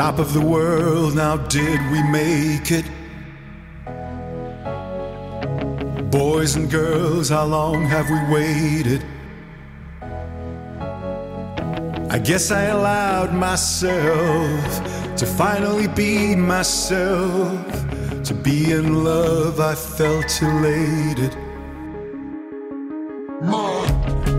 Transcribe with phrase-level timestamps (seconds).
[0.00, 2.86] Top of the world, now did we make it?
[6.10, 9.04] Boys and girls, how long have we waited?
[12.08, 17.70] I guess I allowed myself to finally be myself.
[18.24, 21.36] To be in love, I felt elated.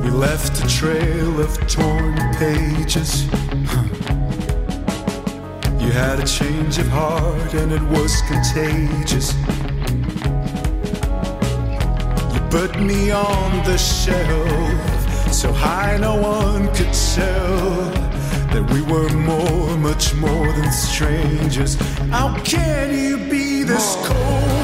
[0.03, 3.27] We left a trail of torn pages.
[5.91, 9.33] You had a change of heart and it was contagious.
[12.33, 17.91] You put me on the shelf so high no one could tell
[18.53, 21.75] that we were more, much more than strangers.
[22.09, 24.60] How can you be this cold?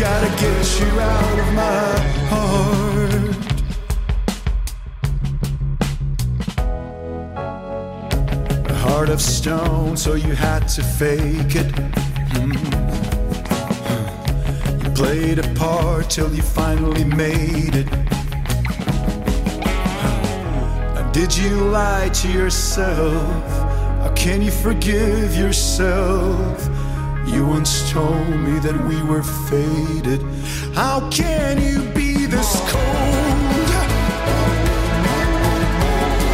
[0.00, 1.98] Gotta get you out of my
[2.32, 3.12] heart.
[8.70, 11.70] A heart of stone, so you had to fake it.
[12.32, 12.52] Hmm.
[14.82, 17.88] You played a part till you finally made it.
[21.12, 23.50] Did you lie to yourself?
[24.00, 26.69] How can you forgive yourself?
[27.32, 30.20] You once told me that we were faded.
[30.74, 33.70] How can you be this cold?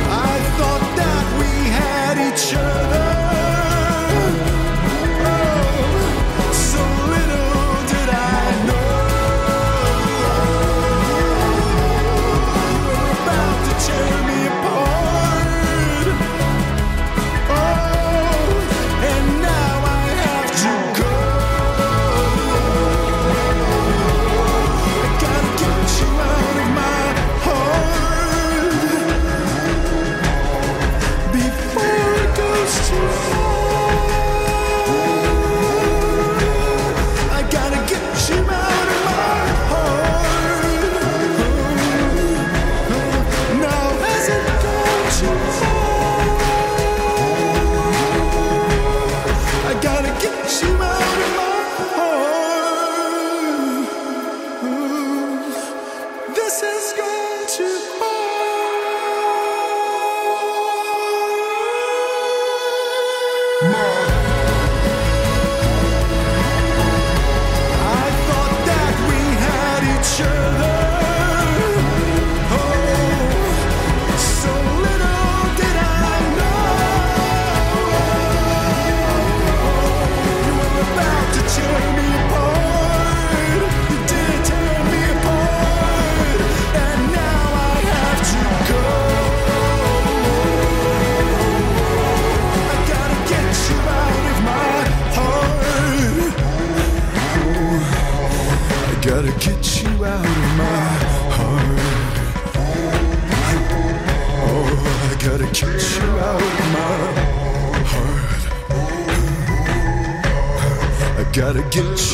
[0.09, 3.06] I thought that we had each other.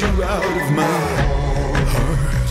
[0.02, 0.84] You out of my
[1.92, 2.48] heart.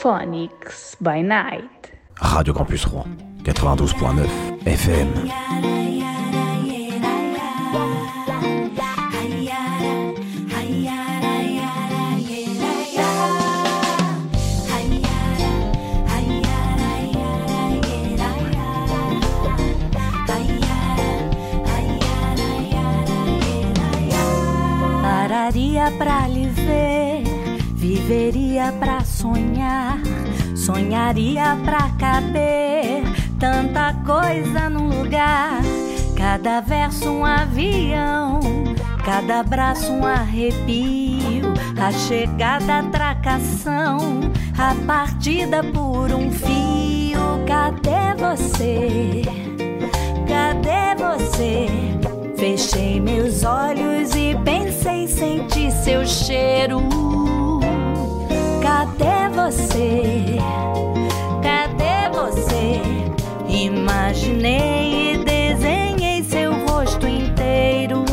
[0.00, 1.92] Phonics by Night.
[2.34, 6.13] Radio Campus Rouen 92.9 FM.
[26.04, 27.24] Pra lhe ver,
[27.72, 29.98] viveria pra sonhar,
[30.54, 33.04] sonharia pra caber
[33.40, 35.62] tanta coisa num lugar.
[36.14, 38.38] Cada verso um avião,
[39.02, 44.20] cada abraço um arrepio, a chegada atracação,
[44.58, 47.18] a partida por um fio.
[47.46, 49.22] Cadê você?
[50.28, 52.13] Cadê você?
[52.44, 56.78] Fechei meus olhos e pensei sentir seu cheiro.
[58.60, 60.36] Cadê você?
[61.42, 62.82] Cadê você?
[63.48, 68.04] Imaginei e desenhei seu rosto inteiro.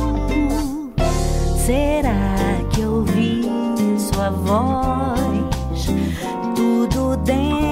[1.57, 2.37] Será
[2.69, 3.43] que ouvi
[3.97, 5.87] sua voz?
[6.55, 7.70] Tudo dentro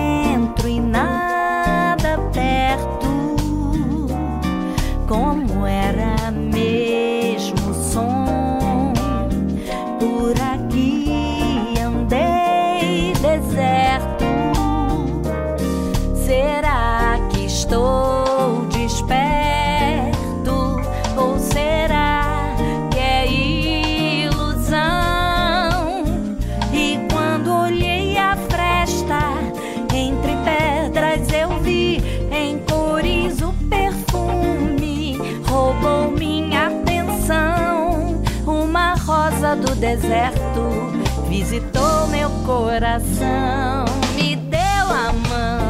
[42.49, 43.85] coração.
[44.15, 45.69] Me deu a mão.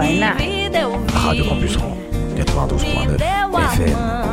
[0.00, 1.12] E eu vi.
[1.12, 1.96] Radio Campus Rouen,
[2.34, 4.23] Me 92.9 deu a FM.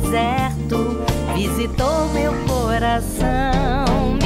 [0.00, 1.02] Deserto
[1.34, 4.17] visitou meu coração,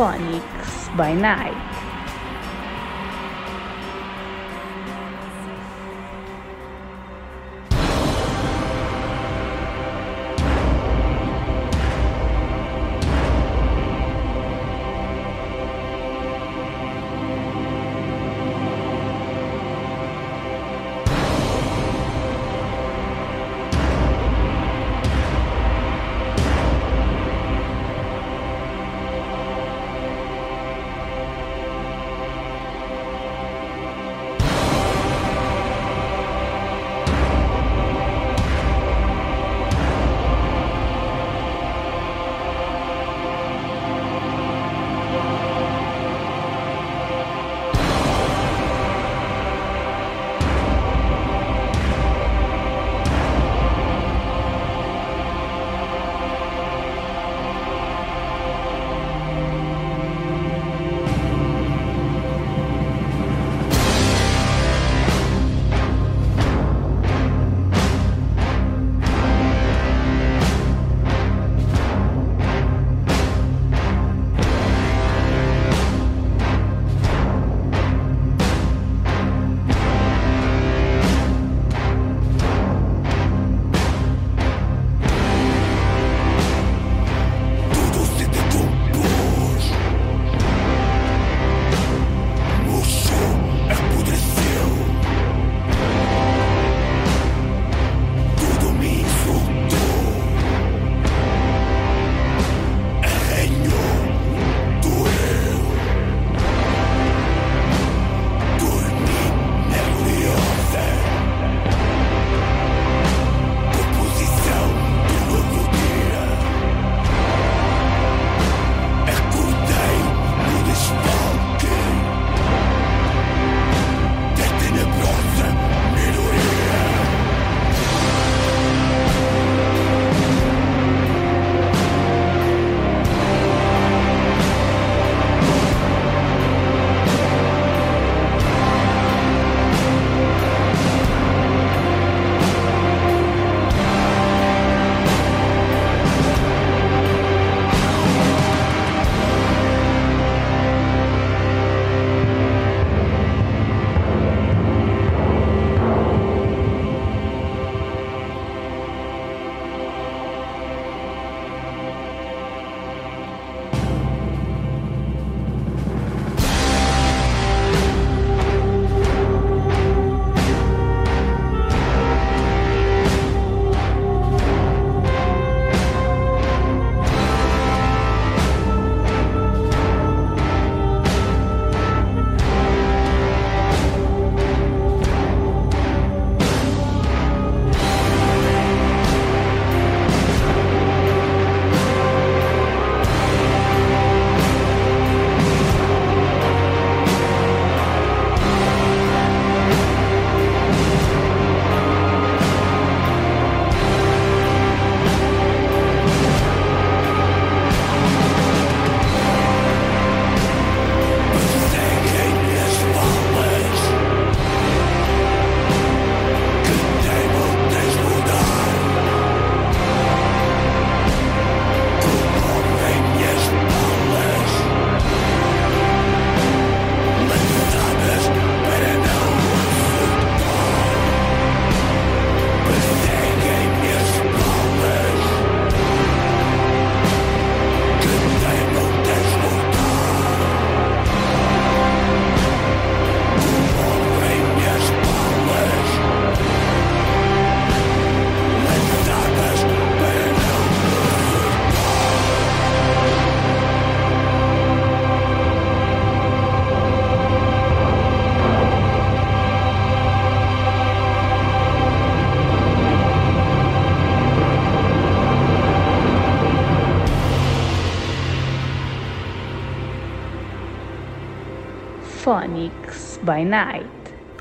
[0.00, 1.59] Phonics by Night.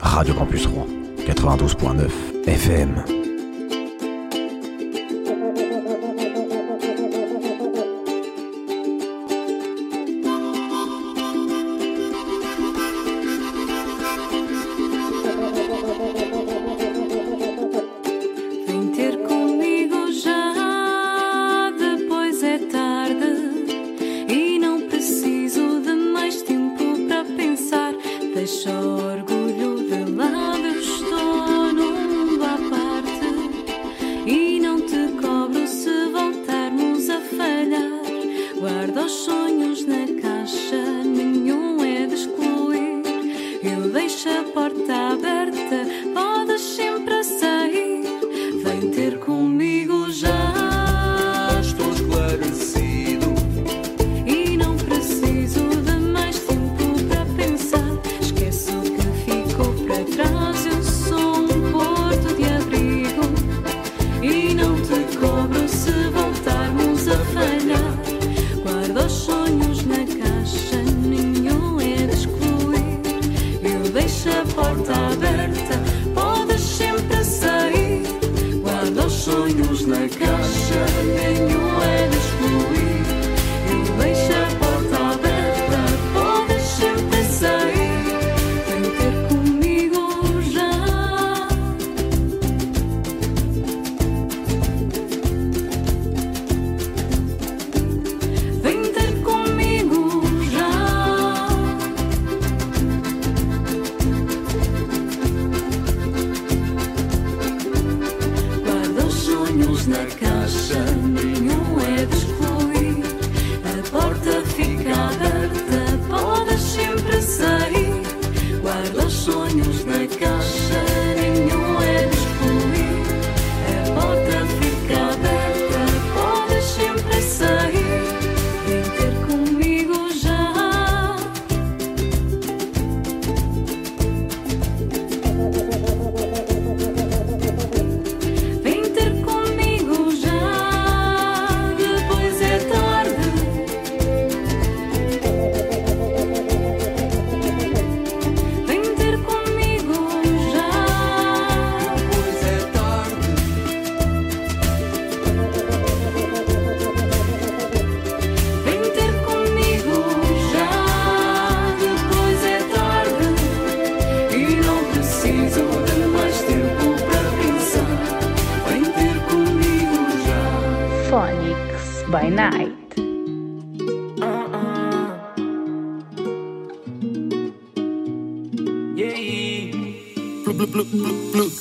[0.02, 2.12] Radio Campus Rouen, 92.9
[2.48, 3.19] FM.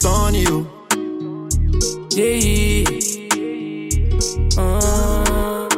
[0.09, 0.67] Plutônio.
[2.15, 2.91] Yeah.
[4.57, 5.69] Ah.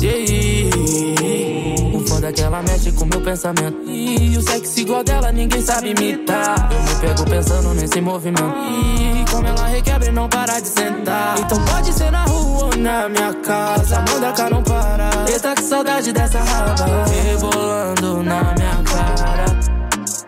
[0.00, 0.76] Yeah.
[1.94, 3.88] O foda é que ela mexe com meu pensamento.
[3.88, 6.68] E o sexo igual dela ninguém sabe imitar.
[6.72, 8.42] Eu me pego pensando nesse movimento.
[8.42, 11.38] E como ela requebra e não para de sentar.
[11.38, 14.04] Então pode ser na rua ou na minha casa.
[14.10, 15.08] Manda cá não para.
[15.28, 17.04] Eita que saudade dessa raba.
[17.24, 19.33] Rebolando na minha cara.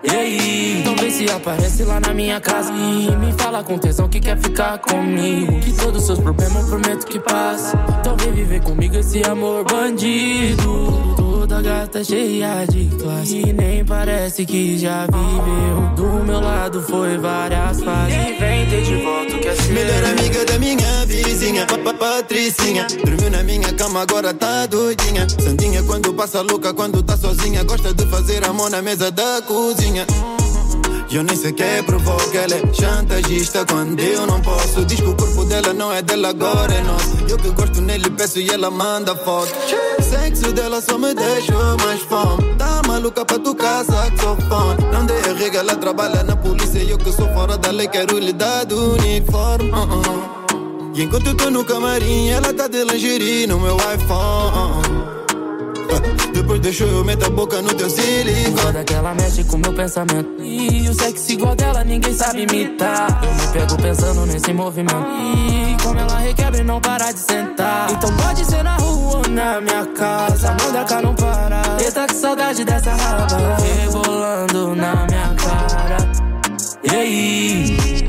[0.07, 0.81] E aí?
[0.81, 2.73] Então vê se aparece lá na minha casa.
[2.73, 5.61] E me fala com tesão que quer ficar comigo.
[5.61, 9.65] Que todos os seus problemas eu prometo que passa Então vem viver comigo esse amor
[9.65, 11.26] bandido
[11.57, 17.17] Toda gata cheia de classe E nem parece que já viveu Do meu lado foi
[17.17, 21.07] várias fases E vem ter de volta o que é seu Melhor amiga da minha
[21.07, 22.87] vizinha, pa- pa- Patricinha.
[23.05, 25.27] Dormiu na minha cama, agora tá doidinha.
[25.29, 27.63] Santinha quando passa louca, quando tá sozinha.
[27.65, 30.07] Gosta de fazer amor na mesa da cozinha.
[31.11, 34.85] Eu nem sequer provoco, ela é chantagista quando eu não posso.
[34.85, 37.17] Diz que o corpo dela não é dela, agora é nosso.
[37.29, 39.53] Eu que gosto nele, peço e ela manda foto.
[40.09, 42.55] Sexo dela só me deixou mais fome.
[42.57, 44.85] Tá maluca pra tocar saxofone.
[44.93, 46.79] Não dei a rega, ela trabalha na polícia.
[46.79, 49.71] Eu que sou fora da lei, quero lhe dar do uniforme.
[49.71, 50.37] Uh -uh.
[50.95, 54.86] E enquanto eu tô no camarim, ela tá de lingerie no meu iPhone.
[56.37, 58.57] Depois deixou eu meto a boca no teu silicone.
[58.59, 60.43] Foda que ela mexe com meu pensamento.
[60.43, 63.23] E o sexo igual dela ninguém sabe imitar.
[63.25, 64.95] Eu me pego pensando nesse movimento.
[64.95, 67.91] E como ela requebra e não para de sentar.
[67.91, 70.55] Então pode ser na rua ou na minha casa.
[70.63, 71.63] Manda cá não para.
[71.83, 73.57] Eita que saudade dessa raba.
[73.81, 75.97] Rebolando na minha cara.
[76.85, 78.06] E aí?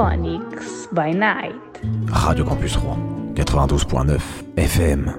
[0.00, 1.52] Phonics by Night.
[2.08, 4.18] Radio Campus Rouen, 92.9
[4.56, 5.10] FM.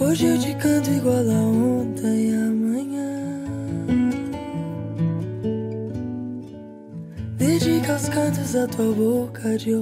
[0.00, 3.44] Hoje eu te canto igual a ontem e amanhã.
[7.36, 9.74] Dedica os cantos à tua boca de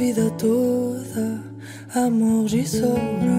[0.00, 1.44] vida toda,
[1.94, 3.29] amor de sobra.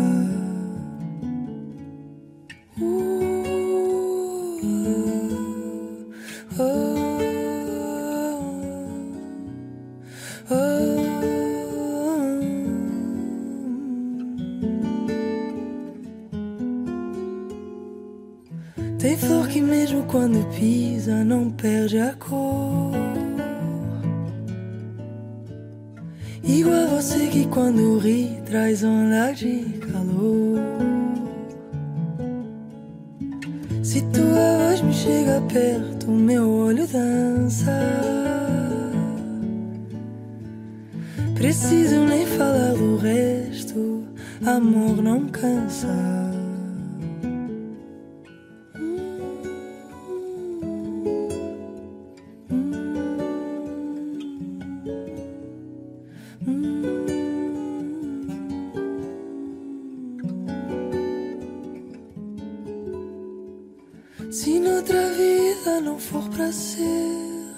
[64.31, 67.53] Se noutra vida não for pra ser,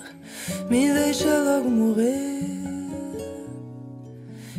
[0.71, 2.41] me deixa logo morrer.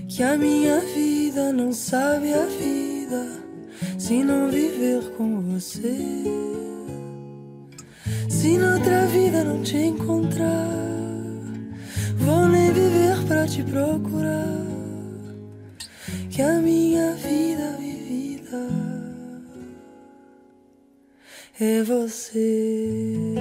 [0.06, 3.26] Que a minha vida não sabe a vida
[3.98, 6.22] se não viver com você.
[8.28, 10.70] Se noutra vida não te encontrar,
[12.18, 14.64] vou nem viver pra te procurar.
[16.30, 18.83] Que a minha vida vivida
[21.60, 23.34] é você.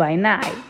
[0.00, 0.69] By Night.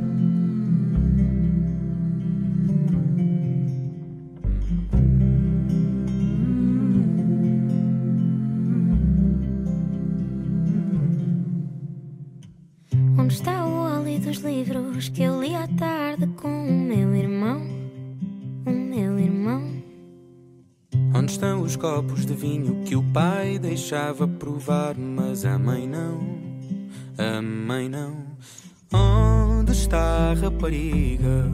[30.61, 31.51] Rapariga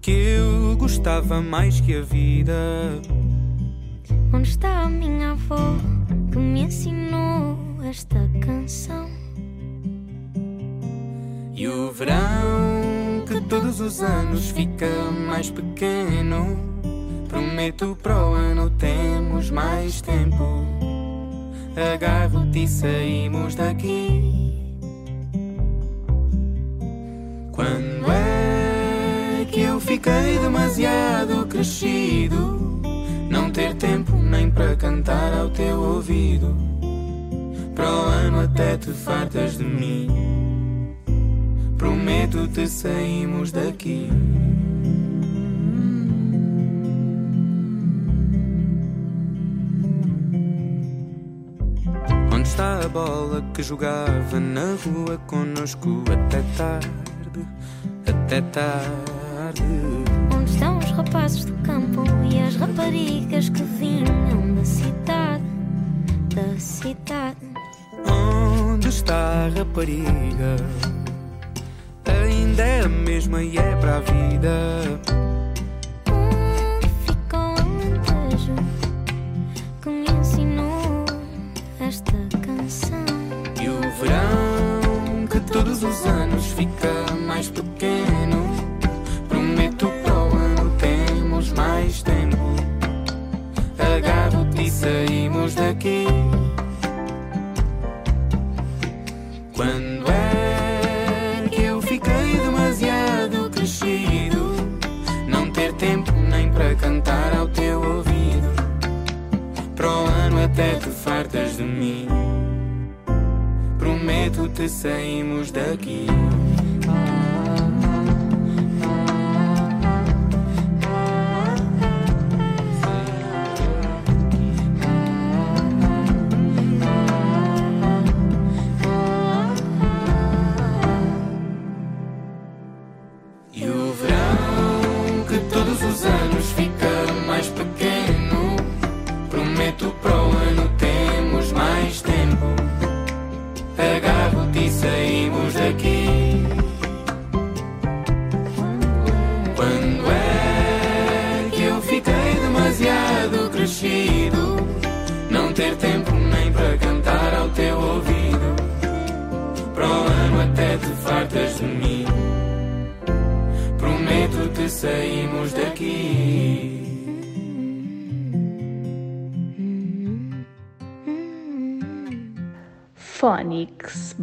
[0.00, 2.54] que eu gostava mais que a vida?
[4.32, 5.76] Onde está a minha avó
[6.32, 9.10] que me ensinou esta canção?
[11.54, 14.88] E o verão que todos os anos fica
[15.28, 16.56] mais pequeno.
[17.28, 20.64] Prometo para o ano temos mais tempo.
[21.94, 24.25] Agarro-te e saímos daqui.
[27.56, 32.82] Quando é que eu fiquei demasiado crescido?
[33.30, 36.54] Não ter tempo nem para cantar ao teu ouvido.
[37.74, 40.06] Para o ano até te fartas de mim.
[41.78, 44.10] Prometo-te saímos daqui.
[52.30, 57.05] Onde está a bola que jogava na rua conosco até tarde?
[58.26, 59.62] Até tarde.
[60.34, 65.44] Onde estão os rapazes do campo e as raparigas que vinham da cidade?
[66.34, 67.36] Da cidade.
[68.04, 70.56] Onde está a rapariga?
[72.04, 75.15] Ainda é a mesma e é para a vida.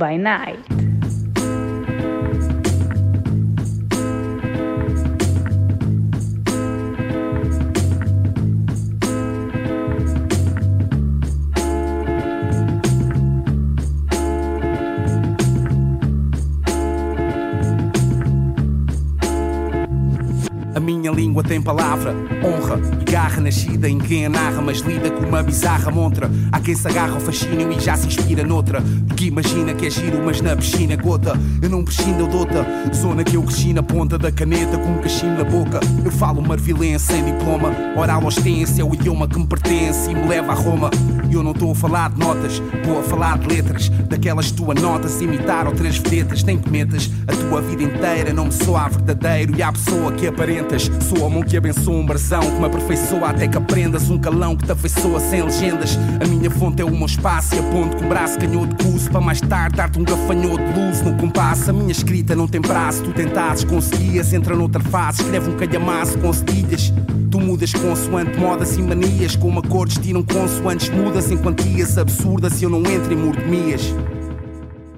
[0.04, 0.73] By Night.
[20.84, 25.26] Minha língua tem palavra, honra e garra nascida em quem a narra, mas lida com
[25.26, 26.30] uma bizarra montra.
[26.52, 28.84] Há quem se agarra ao fascínio e já se inspira noutra.
[29.08, 31.40] Porque imagina que é giro, mas na piscina gota.
[31.62, 32.66] Eu não prescindo, dota.
[32.94, 35.80] Zona que eu cresci na ponta da caneta com um cachimbo na boca.
[36.04, 37.72] Eu falo marvilense sem diploma.
[37.96, 40.92] Oral ostência é o idioma que me pertence e me leva a Roma.
[41.30, 43.88] E eu não estou a falar de notas, vou a falar de letras.
[43.88, 46.44] Daquelas que tu anotas, imitar ou três vedetas.
[46.44, 49.56] Nem que metas a tua vida inteira, não me soa verdadeiro.
[49.58, 50.28] E há pessoa que
[50.74, 50.92] aparentas.
[51.08, 54.10] Sou a mão que abençoa um brasão, que me aperfeiçoa até que aprendas.
[54.10, 55.98] Um calão que te afeiçoa sem legendas.
[56.22, 59.10] A minha fonte é o meu espaço e aponto com braço canhoto de curso.
[59.10, 61.70] Para mais tarde dar-te um gafanhoto de luz no compasso.
[61.70, 64.34] A minha escrita não tem prazo, tu tentasses, conseguias.
[64.34, 66.94] Entra noutra fase, escreve um calhamaço com cedilhas.
[67.30, 72.62] Tu mudas consoante modas e manias, como acordes tiram consoantes mudas em quantias absurdas.
[72.62, 73.94] E eu não entro em mordomias.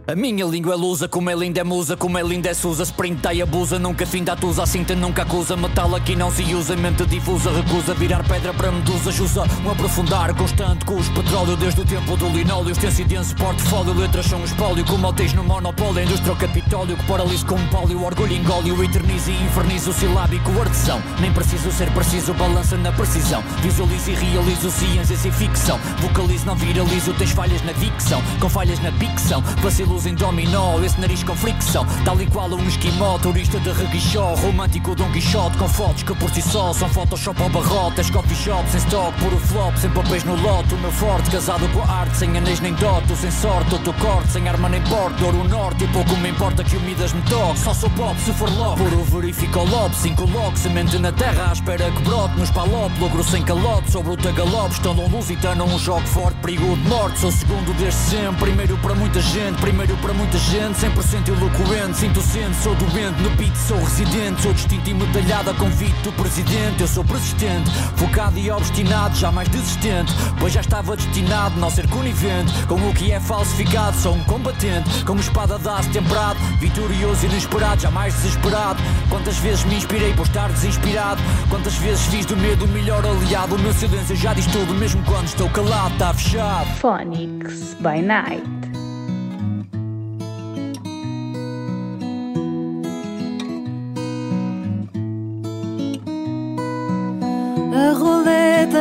[0.07, 2.83] A minha língua é lusa, como é linda é musa, como é linda é Susa.
[2.83, 5.57] Sprinta e abusa, nunca finda atusa, a cinta nunca acusa.
[5.57, 9.11] Metal aqui não se usa, mente difusa, recusa virar pedra para medusa.
[9.11, 12.69] Jusa um aprofundar constante com os petróleo desde o tempo do linóleo.
[12.69, 16.03] Extenso e portfólio, letras são espólio, como alteis no monopólio.
[16.03, 21.01] Indústria o capitólio, que paralisa como pólio, orgulho engólio, eterniza e inferniza o silábico artesão.
[21.19, 23.41] Nem preciso ser preciso, balança na precisão.
[23.63, 25.79] Visualizo e realizo ciências e ficção.
[25.97, 29.41] Vocalizo, não viralizo, tens falhas na dicção, com falhas na ficção.
[29.63, 31.85] Vacilo em dominó, esse nariz com fricção.
[32.03, 36.29] Tal e qual um esquimó, turista de reguichó Romântico Dom Quixote com fotos que por
[36.29, 40.23] si só São Photoshop ao barrote, as coffee shops sem stock Puro flop, sem papéis
[40.23, 40.73] no lote.
[40.73, 44.47] O meu forte, casado com arte Sem anéis nem dote, sem sorte Outro corte, sem
[44.49, 47.59] arma nem porte Ouro norte e pouco me importa que o Midas me toque.
[47.59, 51.49] Só sou pop se for logo Puro verifico o lobo, cinco logo Semente na terra
[51.49, 55.65] à espera que brote Nos palop, logro sem calote Sobre o tagalope, estão um lusitano
[55.65, 57.19] Um jogo forte, perigo de morte.
[57.19, 61.97] Sou segundo desde sempre, primeiro para muita gente Primeiro para muita gente, 100% eloquente.
[61.97, 64.41] Sinto sente, sou doente, no beat sou residente.
[64.41, 66.81] Sou distinto e medalhado a convite do presidente.
[66.81, 72.51] Eu sou persistente, focado e obstinado Jamais desistente, pois já estava destinado Não ser conivente,
[72.67, 77.81] com o que é falsificado Sou um combatente, com espada aço temperado Vitorioso e inesperado,
[77.81, 78.81] jamais desesperado.
[79.09, 81.21] Quantas vezes me inspirei por estar desinspirado?
[81.49, 83.55] Quantas vezes fiz do medo o melhor aliado?
[83.55, 86.67] O meu silêncio já diz tudo, mesmo quando estou calado Está fechado.
[86.79, 88.64] Phonics by Night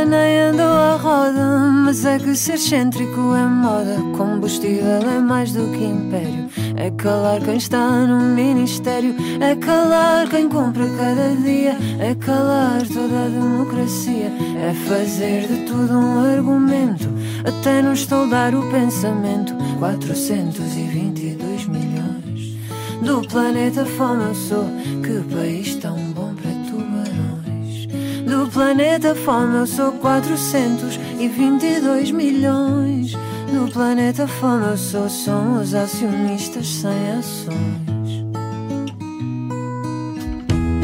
[0.05, 3.96] nem andou à roda, mas é que ser excêntrico é moda.
[4.16, 6.48] Combustível é mais do que império.
[6.76, 13.24] É calar quem está no ministério, é calar quem compra cada dia, é calar toda
[13.24, 14.30] a democracia,
[14.61, 17.09] é fazer de tudo um argumento,
[17.44, 19.55] até nos toldar o pensamento.
[19.78, 22.14] 422 milhões
[23.05, 24.64] do planeta fome eu sou,
[25.02, 25.74] que país
[28.27, 33.12] Do planeta fome eu sou 422 milhões.
[33.53, 38.25] Do planeta fome eu sou, são os acionistas sem ações.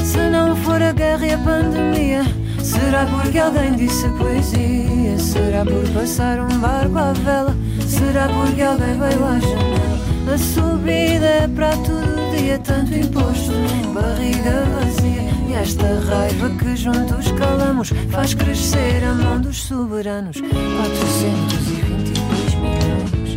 [0.04, 2.24] Se não for a guerra e a pandemia,
[2.62, 5.18] será porque alguém disse poesia?
[5.18, 7.56] Será por passar um barco à vela?
[7.86, 10.34] Será porque alguém veio à janela?
[10.34, 13.52] A subida é para todo dia, tanto imposto,
[13.94, 15.39] barriga vazia.
[15.50, 20.36] E esta raiva que juntos calamos faz crescer a mão dos soberanos.
[20.40, 23.34] 422 milhões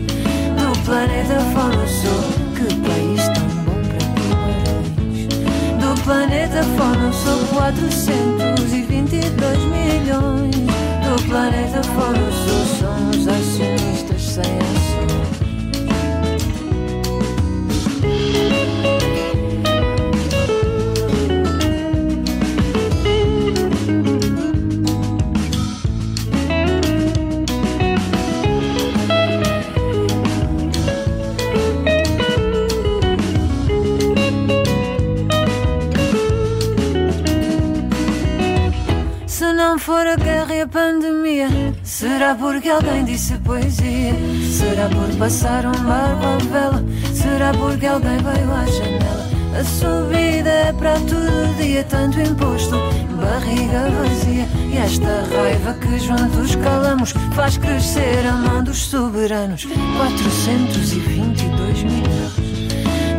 [0.56, 1.42] do planeta eu
[1.88, 2.22] sou.
[2.54, 5.26] Que país tão bom para tubarões.
[5.80, 10.54] Do planeta eu sou 422 milhões.
[10.54, 11.84] Do planeta eu
[12.32, 12.62] sou.
[12.78, 13.73] Somos acionistas
[40.74, 41.48] pandemia,
[41.84, 44.16] será porque alguém disse poesia?
[44.52, 46.84] Será por passar um barco à vela?
[47.14, 49.30] Será porque alguém veio à janela?
[49.58, 52.76] A subida é para todo dia, tanto imposto,
[53.22, 54.48] barriga vazia.
[54.72, 59.66] E esta raiva que juntos calamos faz crescer a mão dos soberanos.
[59.66, 62.34] 422 milhões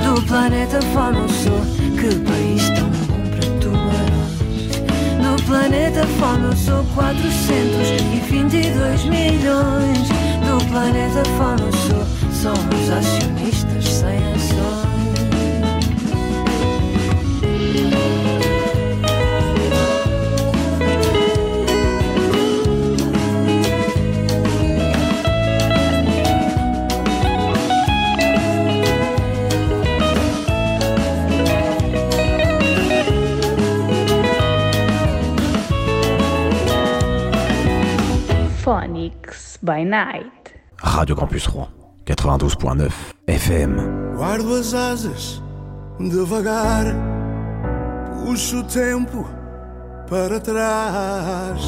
[0.05, 1.61] do planeta fome eu sou.
[1.95, 2.64] Que país
[5.55, 10.09] planeta fome eu sou 422 milhões.
[10.45, 12.05] No planeta fome eu sou.
[12.33, 13.74] Somos acionistas
[39.65, 40.53] by Night.
[40.77, 41.69] Radio Campus Rouen,
[42.05, 42.93] 92.9
[43.27, 44.15] FM.
[44.15, 45.43] Guardo as asas
[45.99, 46.85] devagar,
[48.13, 49.27] puxo o tempo
[50.11, 51.63] para trás.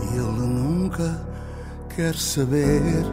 [0.00, 1.20] E ele nunca
[1.94, 3.04] quer saber.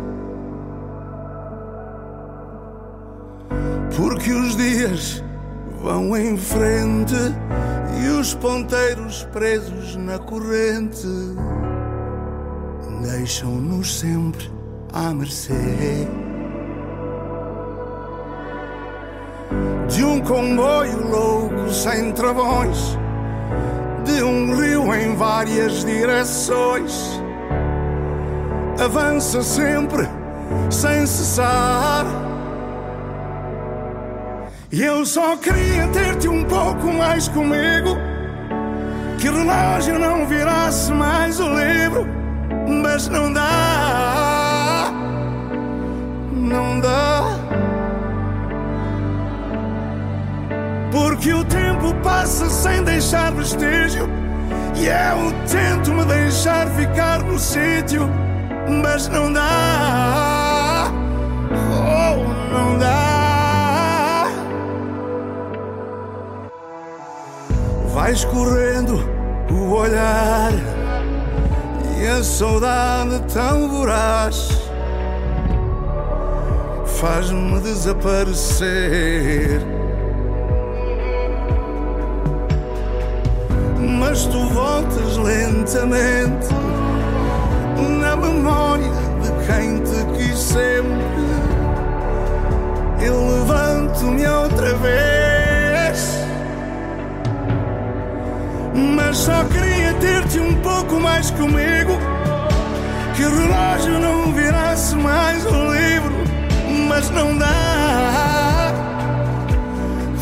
[3.98, 5.22] Porque os dias
[5.82, 7.16] vão em frente
[8.02, 11.08] e os ponteiros presos na corrente
[13.02, 14.50] deixam-nos sempre
[14.94, 16.08] à mercê.
[20.12, 22.98] um comboio louco sem travões,
[24.04, 27.22] de um rio em várias direções.
[28.84, 30.08] Avança sempre
[30.70, 32.06] sem cessar.
[34.72, 37.96] E eu só queria ter-te um pouco mais comigo.
[39.20, 42.08] Que relógio não virasse mais o livro,
[42.72, 44.92] mas não dá.
[46.32, 47.24] Não dá.
[50.92, 54.10] Porque o tempo passa sem deixar vestígio.
[54.76, 58.10] E eu tento me deixar ficar no sítio,
[58.84, 60.92] mas não dá.
[61.52, 64.28] Oh, não dá.
[67.94, 69.04] Vai escorrendo
[69.52, 70.52] o olhar
[72.02, 74.50] e a saudade tão voraz
[77.00, 79.62] faz-me desaparecer.
[84.00, 86.48] Mas tu voltas lentamente
[88.00, 88.90] na memória
[89.22, 91.22] de quem te quis sempre.
[93.00, 95.31] Eu levanto-me outra vez.
[98.74, 101.98] Mas só queria ter-te um pouco mais comigo.
[103.16, 106.14] Que o relógio não virasse mais o livro.
[106.88, 108.72] Mas não dá.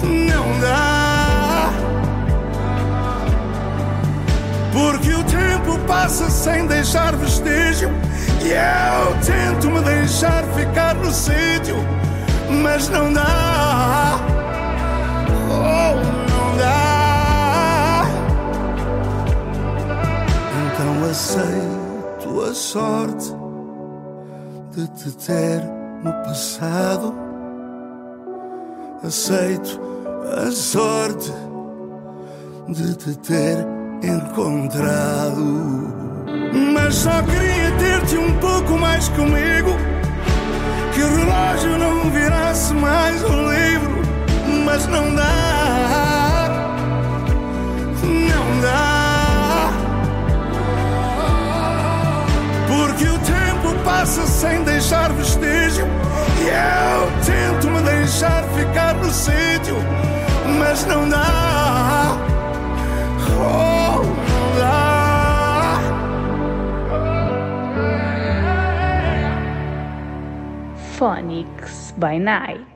[0.04, 1.70] Não dá.
[4.74, 7.90] Porque o tempo passa sem deixar vestígio.
[8.42, 11.76] E eu tento me deixar ficar no sítio.
[12.50, 14.39] Mas não dá.
[21.10, 23.34] Então aceito a sorte
[24.76, 25.60] de te ter
[26.04, 27.16] no passado.
[29.04, 29.82] Aceito
[30.38, 31.32] a sorte
[32.68, 33.66] de te ter
[34.04, 35.42] encontrado.
[36.74, 39.72] Mas só queria ter-te um pouco mais comigo.
[40.94, 44.04] Que o relógio não virasse mais o livro.
[44.64, 46.09] Mas não dá.
[53.00, 55.86] Porque o tempo passa sem deixar vestígio.
[56.38, 59.78] E eu tento me deixar ficar no sítio.
[60.60, 62.18] Mas não dá.
[63.40, 65.80] Oh, não dá.
[70.98, 72.68] Phonics by Night.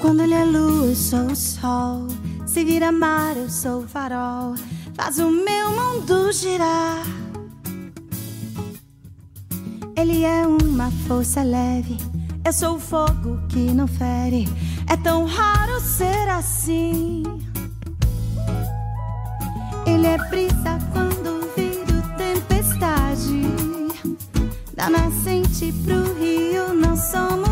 [0.00, 2.13] Quando ele é lua, eu sou o sol.
[2.54, 4.54] Se vira mar, eu sou o farol.
[4.94, 7.04] Faz o meu mundo girar.
[9.96, 11.98] Ele é uma força leve.
[12.44, 14.46] Eu sou o fogo que não fere.
[14.88, 17.24] É tão raro ser assim.
[19.84, 23.42] Ele é brisa quando viro tempestade.
[24.76, 27.43] Da nascente pro rio, não somos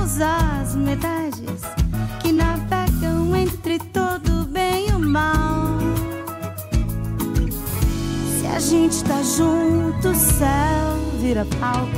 [11.32, 11.88] vira palco,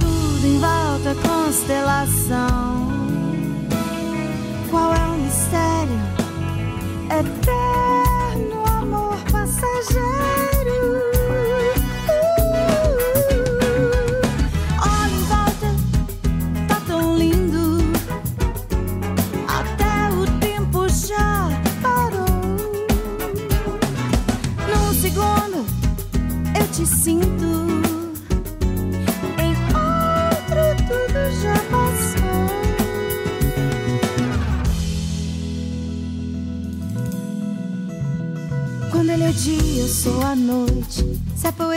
[0.00, 2.88] tudo em volta é constelação.
[4.70, 6.00] Qual é o mistério?
[7.10, 10.45] Eterno amor passageiro.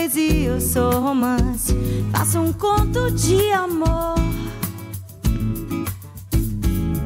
[0.09, 1.75] Poesia, eu sou romance.
[2.11, 4.15] Faço um conto de amor.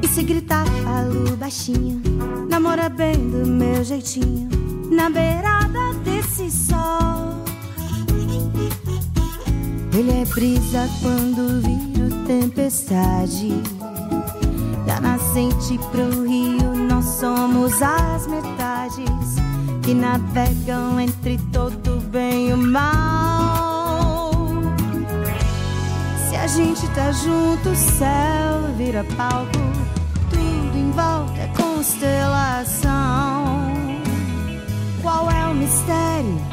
[0.02, 2.02] E se gritar, falo baixinho.
[2.50, 4.50] Namora bem do meu jeitinho.
[4.90, 7.44] Na beirada desse sol.
[9.94, 13.50] Ele é brisa quando viro tempestade.
[14.86, 19.36] Da nascente pro rio, nós somos as metades
[19.84, 21.93] que navegam entre todo
[22.54, 24.42] o o mal.
[26.30, 29.52] Se a gente tá junto, o céu vira palco,
[30.30, 32.94] tudo em volta é constelação.
[35.54, 36.53] mistério,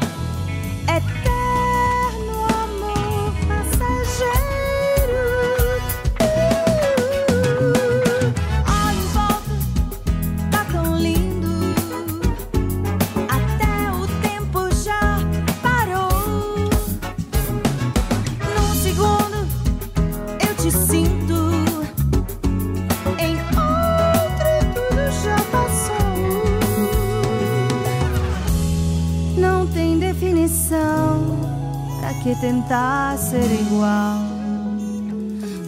[32.41, 34.17] tentar ser igual.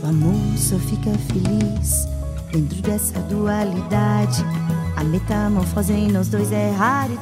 [0.03, 2.07] O amor só fica feliz
[2.51, 4.43] dentro dessa dualidade.
[4.97, 7.21] A metamorfose em nós dois é raridade.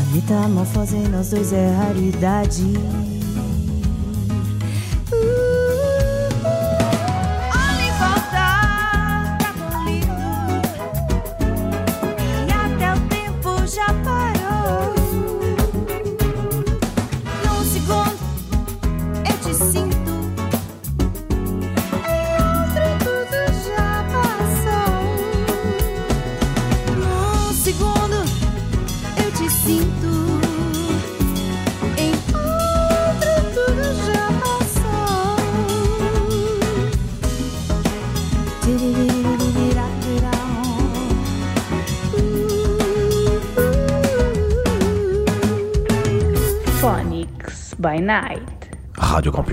[0.00, 2.74] A metamorfose em nós dois é raridade.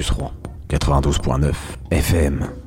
[0.01, 1.53] 92.9
[1.91, 2.60] FM.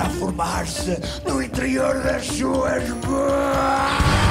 [0.00, 0.98] para formar-se
[1.28, 4.29] no interior das suas mãos.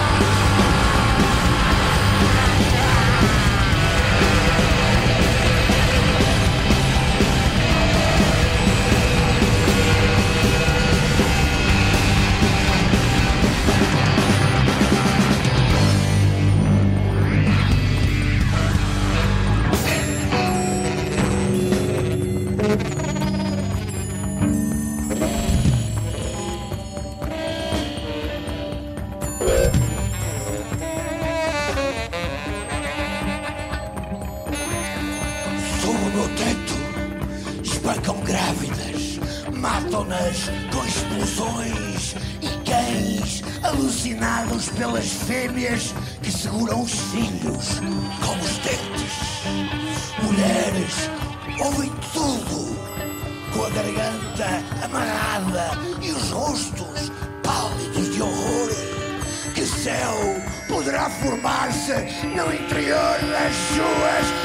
[62.36, 64.39] não interior das suas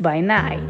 [0.00, 0.67] By Night.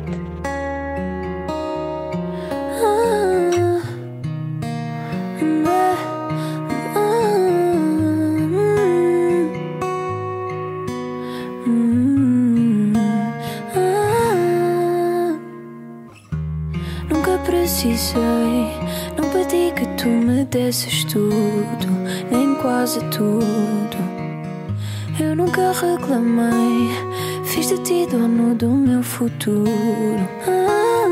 [29.39, 30.29] Futuro.
[30.47, 31.07] Ah,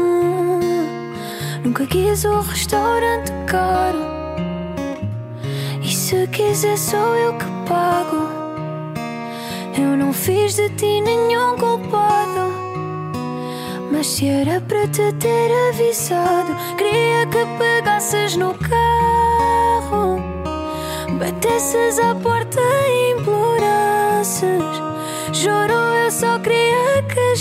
[1.63, 4.01] nunca quis o restaurante caro.
[5.81, 8.29] E se quiser, sou eu que pago.
[9.79, 12.53] Eu não fiz de ti nenhum culpado.
[13.93, 20.21] Mas se era para te ter avisado, queria que pegasses no carro,
[21.19, 24.43] batesses à porta e implorasses.
[25.33, 27.37] Juro, eu só queria que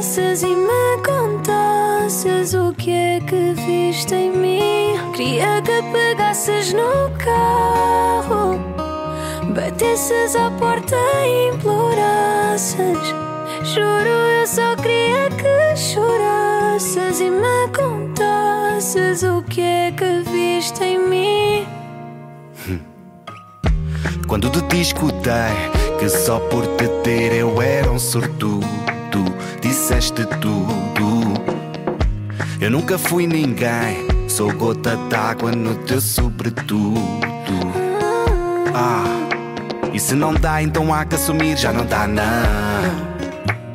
[0.00, 5.12] e me contasses o que é que viste em mim.
[5.12, 8.58] Queria que pegasses no carro,
[9.54, 10.96] batesses à porta
[11.26, 13.14] e implorasses.
[13.62, 20.98] Juro, eu só queria que chorasses e me contasses o que é que viste em
[20.98, 21.66] mim.
[24.26, 25.52] Quando ti escutei
[25.98, 28.89] que só por te ter eu era um sortudo,
[30.00, 31.34] disseste tudo.
[32.58, 37.00] Eu nunca fui ninguém, sou gota d'água no teu sobretudo.
[38.74, 39.04] Ah,
[39.92, 42.24] e se não dá, então há que assumir, já não dá, não.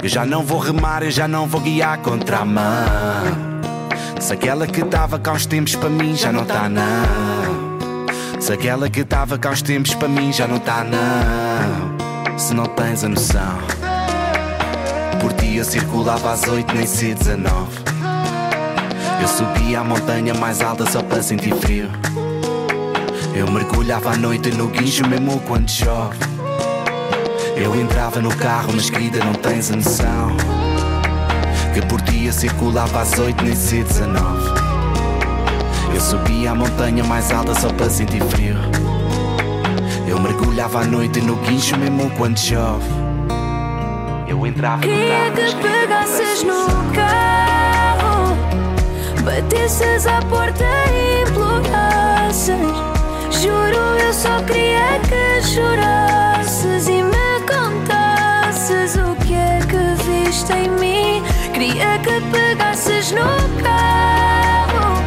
[0.02, 2.64] Eu já não vou remar, eu já não vou guiar contra a mão.
[4.20, 7.76] Se aquela que dava cá uns tempos para mim já não tá não.
[8.40, 12.38] Se aquela que dava cá uns tempos para mim já não tá não.
[12.38, 13.75] Se não tens a noção.
[15.56, 17.50] Dia circulava às oito, nem sei 19.
[19.22, 21.90] Eu subia a montanha mais alta só para sentir frio.
[23.34, 26.18] Eu mergulhava à noite no guincho mesmo quando chove.
[27.56, 30.36] Eu entrava no carro, mas querida, não tens a noção.
[31.74, 34.20] Que por dia circulava às oito, nem sei 19.
[35.94, 38.58] Eu subia a montanha mais alta só para sentir frio.
[40.06, 42.95] Eu mergulhava à noite no guincho mesmo quando chove.
[44.36, 48.36] Eu entrava no Queria carro, mas que pegasses no carro,
[49.24, 52.76] batesses à porta e implorasses.
[53.42, 60.70] Juro, eu só queria que chorasses e me contasses o que é que viste em
[60.70, 61.24] mim.
[61.54, 63.24] Queria que pegasses no
[63.64, 65.02] carro,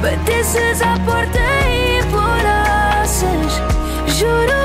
[0.00, 1.38] batesses à porta
[1.68, 3.60] e implorasses.
[4.16, 4.59] Juro,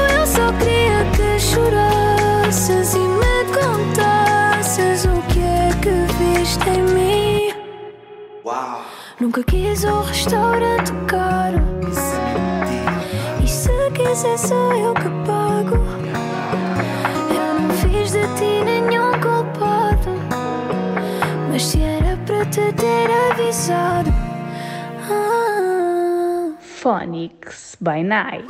[9.26, 11.58] Nunca quis o restaurante caro.
[13.44, 15.78] E se quiser, sou eu que pago.
[17.34, 20.12] Eu não fiz de ti nenhum culpado.
[21.52, 24.14] Mas se era para te ter avisado.
[25.10, 26.54] Ah.
[26.60, 28.46] Phonics by Night.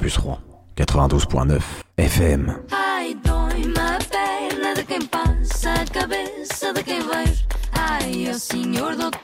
[0.00, 0.38] Campus Rouen,
[0.76, 1.62] 92.9
[1.96, 2.46] FM.
[8.96, 9.19] De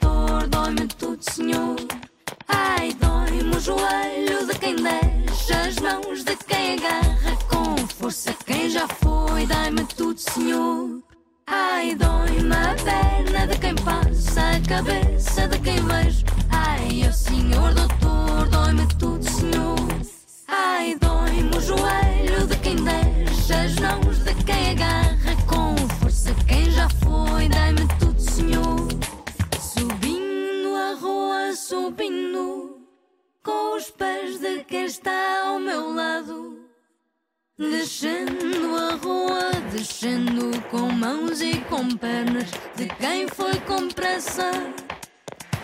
[37.59, 44.51] Descendo a rua, descendo com mãos e com pernas de quem foi com pressa.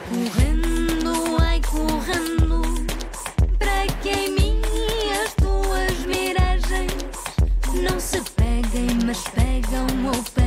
[0.10, 2.64] Correndo, ai correndo,
[3.60, 4.62] para que em mim
[5.24, 6.94] as tuas miragens
[7.88, 10.43] não se peguem, mas pegam ou pego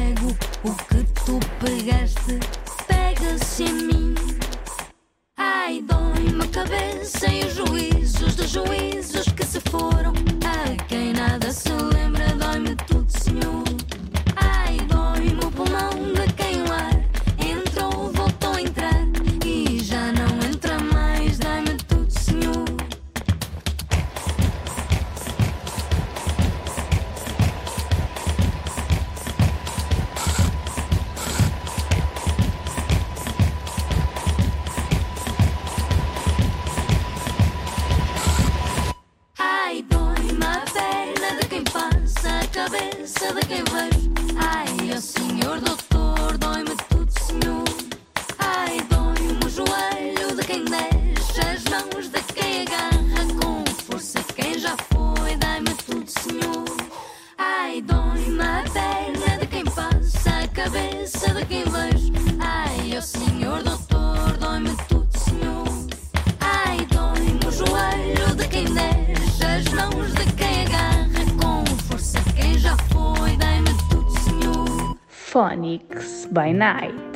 [76.37, 77.07] by Night.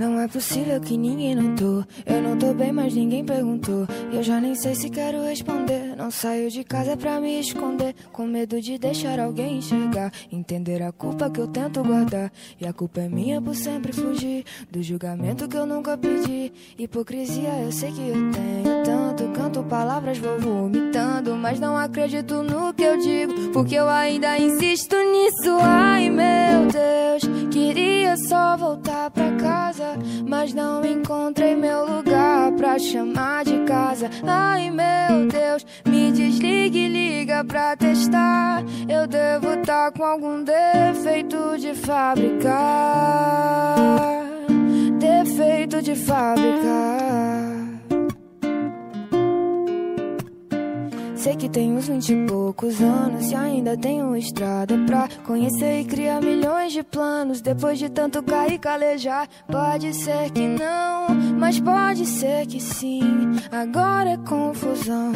[0.00, 1.84] Não é possível que ninguém notou.
[2.06, 3.86] Eu não tô bem, mas ninguém perguntou.
[4.10, 5.94] Eu já nem sei se quero responder.
[5.94, 7.94] Não saio de casa pra me esconder.
[8.10, 10.10] Com medo de deixar alguém enxergar.
[10.32, 12.32] Entender a culpa que eu tento guardar.
[12.58, 16.50] E a culpa é minha por sempre fugir do julgamento que eu nunca pedi.
[16.78, 19.28] Hipocrisia eu sei que eu tenho tanto.
[19.38, 21.36] Canto palavras, vou vomitando.
[21.36, 23.50] Mas não acredito no que eu digo.
[23.52, 25.58] Porque eu ainda insisto nisso.
[25.60, 29.96] Ai meu Deus, queria só voltar pra casa.
[30.26, 34.08] Mas não encontrei meu lugar pra chamar de casa.
[34.26, 38.62] Ai meu Deus, me desligue e liga pra testar.
[38.88, 42.56] Eu devo tá com algum defeito de fábrica.
[44.98, 47.49] Defeito de fábrica.
[51.20, 55.84] Sei que tenho uns vinte e poucos anos e ainda tenho estrada pra conhecer e
[55.84, 57.42] criar milhões de planos.
[57.42, 61.08] Depois de tanto cair e calejar, pode ser que não,
[61.38, 63.36] mas pode ser que sim.
[63.52, 65.12] Agora é confusão,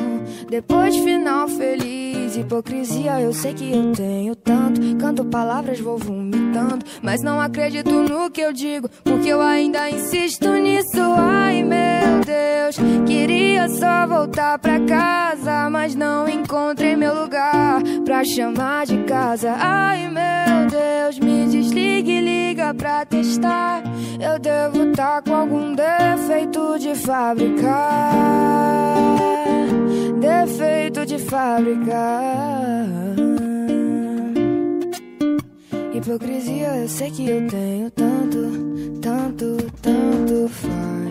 [0.50, 3.22] depois de final feliz, hipocrisia.
[3.22, 8.42] Eu sei que eu tenho tanto, canto palavras, vou vomitando, mas não acredito no que
[8.42, 11.00] eu digo, porque eu ainda insisto nisso.
[11.16, 11.93] Ai meu
[12.24, 19.54] Deus, queria só voltar pra casa, mas não encontrei meu lugar pra chamar de casa.
[19.58, 23.82] Ai meu Deus, me desligue e liga pra testar.
[24.18, 27.74] Eu devo estar com algum defeito de fábrica.
[30.20, 32.54] Defeito de fábrica.
[35.94, 41.03] Hipocrisia, eu sei que eu tenho tanto, tanto, tanto faz.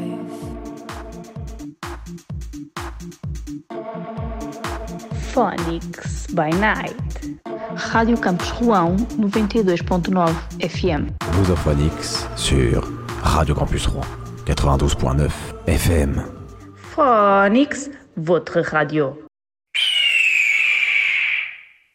[5.34, 6.96] Phonics by Night.
[7.92, 10.30] Rádio Campus Rouen 92.9
[10.60, 11.08] FM.
[11.40, 12.84] Lusophonix sur
[13.24, 14.06] Radio Campus Rouen
[14.46, 15.32] 92.9
[15.66, 16.24] FM.
[16.76, 19.23] Phonics, votre radio.